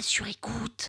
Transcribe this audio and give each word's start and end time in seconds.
sur 0.00 0.26
écoute. 0.26 0.88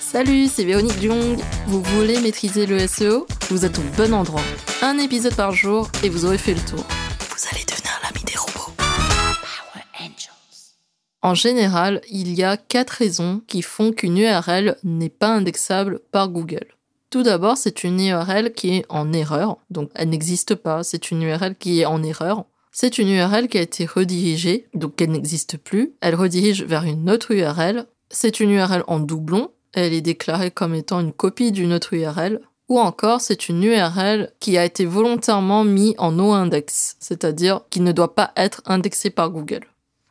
Salut, 0.00 0.46
c'est 0.46 0.64
Véronique 0.64 1.00
Jung. 1.00 1.38
Vous 1.66 1.82
voulez 1.82 2.20
maîtriser 2.20 2.66
le 2.66 2.86
SEO 2.86 3.26
Vous 3.50 3.64
êtes 3.64 3.78
au 3.78 3.82
bon 3.96 4.14
endroit. 4.14 4.42
Un 4.82 4.98
épisode 4.98 5.34
par 5.34 5.52
jour 5.52 5.88
et 6.02 6.08
vous 6.08 6.24
aurez 6.24 6.38
fait 6.38 6.54
le 6.54 6.60
tour. 6.60 6.84
Vous 7.20 7.48
allez 7.52 7.64
devenir 7.64 7.92
l'ami 8.02 8.24
des 8.24 8.36
robots. 8.36 8.72
Power 8.76 9.84
Angels. 10.00 10.74
En 11.22 11.34
général, 11.34 12.00
il 12.10 12.34
y 12.34 12.42
a 12.42 12.56
quatre 12.56 12.90
raisons 12.90 13.42
qui 13.46 13.62
font 13.62 13.92
qu'une 13.92 14.18
URL 14.18 14.76
n'est 14.84 15.10
pas 15.10 15.28
indexable 15.28 16.00
par 16.12 16.28
Google. 16.28 16.66
Tout 17.10 17.22
d'abord, 17.22 17.56
c'est 17.56 17.84
une 17.84 18.00
URL 18.00 18.52
qui 18.52 18.76
est 18.76 18.86
en 18.88 19.12
erreur, 19.12 19.58
donc 19.70 19.90
elle 19.94 20.08
n'existe 20.08 20.54
pas, 20.54 20.82
c'est 20.82 21.10
une 21.10 21.22
URL 21.22 21.56
qui 21.56 21.80
est 21.80 21.86
en 21.86 22.02
erreur. 22.02 22.46
C'est 22.78 22.98
une 22.98 23.08
URL 23.08 23.48
qui 23.48 23.56
a 23.56 23.62
été 23.62 23.86
redirigée, 23.86 24.68
donc 24.74 25.00
elle 25.00 25.12
n'existe 25.12 25.56
plus. 25.56 25.94
Elle 26.02 26.14
redirige 26.14 26.62
vers 26.62 26.82
une 26.82 27.08
autre 27.08 27.30
URL. 27.30 27.86
C'est 28.10 28.38
une 28.38 28.50
URL 28.50 28.84
en 28.86 29.00
doublon, 29.00 29.50
elle 29.72 29.94
est 29.94 30.02
déclarée 30.02 30.50
comme 30.50 30.74
étant 30.74 31.00
une 31.00 31.14
copie 31.14 31.52
d'une 31.52 31.72
autre 31.72 31.94
URL. 31.94 32.38
Ou 32.68 32.78
encore, 32.78 33.22
c'est 33.22 33.48
une 33.48 33.64
URL 33.64 34.30
qui 34.40 34.58
a 34.58 34.64
été 34.66 34.84
volontairement 34.84 35.64
mise 35.64 35.94
en 35.96 36.12
no-index, 36.12 36.96
c'est-à-dire 37.00 37.62
qui 37.70 37.80
ne 37.80 37.92
doit 37.92 38.14
pas 38.14 38.32
être 38.36 38.60
indexée 38.66 39.08
par 39.08 39.30
Google. 39.30 39.62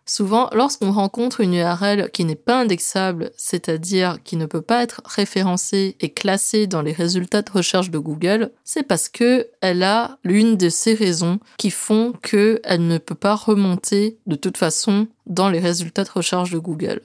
Souvent, 0.08 0.50
lorsqu'on 0.54 0.92
rencontre 0.92 1.42
une 1.42 1.56
URL 1.56 2.12
qui 2.12 2.26
n'est 2.26 2.36
pas 2.36 2.60
indexable, 2.60 3.32
c'est-à-dire 3.38 4.20
qui 4.24 4.38
ne 4.38 4.46
peut 4.46 4.62
pas 4.62 4.84
être 4.84 5.02
référencée 5.04 5.96
et 6.00 6.14
classée 6.14 6.68
dans 6.68 6.84
les 6.84 6.92
résultats 6.92 7.42
de 7.42 7.52
recherche 7.52 7.90
de 7.90 7.98
Google, 7.98 8.52
c'est 8.64 8.84
parce 8.84 9.10
que 9.10 9.48
elle 9.62 9.82
a 9.82 10.20
l'une 10.24 10.58
de 10.58 10.70
ces 10.70 10.94
raisons 10.94 11.40
qui 11.58 11.72
font 11.72 12.14
qu'elle 12.22 12.88
ne 12.88 13.00
peut 13.00 13.16
pas 13.16 13.34
remonter 13.34 14.20
de 14.28 14.36
toute 14.36 14.58
façon 14.58 15.08
dans 15.26 15.50
les 15.50 15.60
résultats 15.60 16.04
de 16.04 16.12
recherche 16.12 16.52
de 16.52 16.60
Google. 16.60 17.02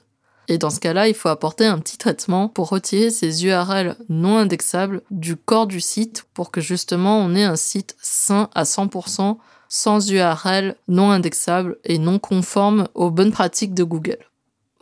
Et 0.48 0.58
dans 0.58 0.70
ce 0.70 0.80
cas-là, 0.80 1.08
il 1.08 1.14
faut 1.14 1.28
apporter 1.28 1.64
un 1.64 1.78
petit 1.78 1.96
traitement 1.96 2.48
pour 2.48 2.68
retirer 2.68 3.10
ces 3.10 3.46
URL 3.46 3.96
non 4.10 4.36
indexables 4.36 5.00
du 5.10 5.36
corps 5.36 5.68
du 5.68 5.80
site 5.80 6.26
pour 6.34 6.50
que 6.50 6.60
justement 6.60 7.18
on 7.20 7.34
ait 7.34 7.44
un 7.44 7.56
site 7.56 7.96
sain 8.02 8.50
à 8.54 8.64
100% 8.64 9.38
sans 9.70 10.10
URL 10.10 10.74
non 10.88 11.10
indexable 11.10 11.78
et 11.84 11.98
non 11.98 12.18
conforme 12.18 12.88
aux 12.94 13.10
bonnes 13.10 13.32
pratiques 13.32 13.72
de 13.72 13.84
Google. 13.84 14.18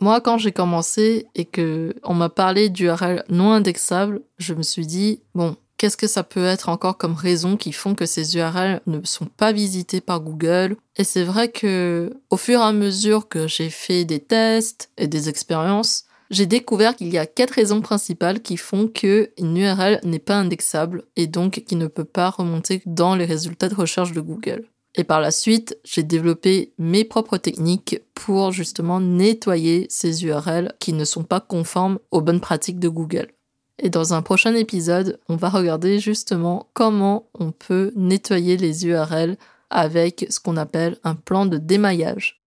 Moi, 0.01 0.19
quand 0.19 0.37
j'ai 0.37 0.51
commencé 0.51 1.27
et 1.35 1.45
que 1.45 1.93
on 2.03 2.13
m'a 2.13 2.29
parlé 2.29 2.69
d'URL 2.69 3.23
non 3.29 3.51
indexable, 3.51 4.21
je 4.37 4.53
me 4.53 4.63
suis 4.63 4.87
dit, 4.87 5.21
bon, 5.35 5.55
qu'est-ce 5.77 5.97
que 5.97 6.07
ça 6.07 6.23
peut 6.23 6.45
être 6.45 6.69
encore 6.69 6.97
comme 6.97 7.13
raison 7.13 7.55
qui 7.55 7.71
font 7.71 7.95
que 7.95 8.05
ces 8.05 8.35
URL 8.35 8.81
ne 8.87 8.99
sont 9.03 9.25
pas 9.25 9.51
visitées 9.51 10.01
par 10.01 10.21
Google? 10.21 10.75
Et 10.95 11.03
c'est 11.03 11.23
vrai 11.23 11.51
que, 11.51 12.13
au 12.29 12.37
fur 12.37 12.59
et 12.59 12.63
à 12.63 12.71
mesure 12.71 13.27
que 13.27 13.47
j'ai 13.47 13.69
fait 13.69 14.05
des 14.05 14.19
tests 14.19 14.89
et 14.97 15.07
des 15.07 15.29
expériences, 15.29 16.05
j'ai 16.29 16.45
découvert 16.45 16.95
qu'il 16.95 17.09
y 17.09 17.17
a 17.17 17.25
quatre 17.25 17.51
raisons 17.51 17.81
principales 17.81 18.41
qui 18.41 18.55
font 18.55 18.87
que 18.87 19.31
une 19.37 19.57
URL 19.57 19.99
n'est 20.03 20.19
pas 20.19 20.35
indexable 20.35 21.03
et 21.15 21.27
donc 21.27 21.63
qui 21.65 21.75
ne 21.75 21.87
peut 21.87 22.05
pas 22.05 22.29
remonter 22.29 22.81
dans 22.85 23.15
les 23.15 23.25
résultats 23.25 23.69
de 23.69 23.75
recherche 23.75 24.13
de 24.13 24.21
Google. 24.21 24.65
Et 24.95 25.03
par 25.03 25.21
la 25.21 25.31
suite, 25.31 25.77
j'ai 25.83 26.03
développé 26.03 26.73
mes 26.77 27.03
propres 27.03 27.37
techniques 27.37 28.01
pour 28.15 28.51
justement 28.51 28.99
nettoyer 28.99 29.85
ces 29.89 30.25
URL 30.25 30.73
qui 30.79 30.93
ne 30.93 31.05
sont 31.05 31.23
pas 31.23 31.39
conformes 31.39 31.99
aux 32.11 32.21
bonnes 32.21 32.41
pratiques 32.41 32.79
de 32.79 32.89
Google. 32.89 33.31
Et 33.77 33.89
dans 33.89 34.13
un 34.13 34.21
prochain 34.21 34.55
épisode, 34.55 35.19
on 35.29 35.35
va 35.35 35.49
regarder 35.49 35.99
justement 35.99 36.69
comment 36.73 37.29
on 37.33 37.51
peut 37.51 37.93
nettoyer 37.95 38.57
les 38.57 38.85
URL 38.85 39.37
avec 39.69 40.25
ce 40.29 40.39
qu'on 40.39 40.57
appelle 40.57 40.97
un 41.03 41.15
plan 41.15 41.45
de 41.45 41.57
démaillage. 41.57 42.41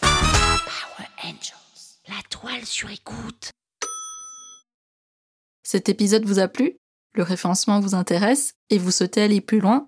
Power 0.00 1.08
Angels. 1.22 1.98
La 2.08 2.22
toile 2.30 2.64
sur 2.64 2.90
écoute. 2.90 3.50
Cet 5.62 5.88
épisode 5.90 6.24
vous 6.24 6.38
a 6.38 6.48
plu? 6.48 6.78
Le 7.14 7.22
référencement 7.22 7.78
vous 7.78 7.94
intéresse? 7.94 8.54
Et 8.70 8.78
vous 8.78 8.90
souhaitez 8.90 9.22
aller 9.22 9.40
plus 9.40 9.60
loin? 9.60 9.87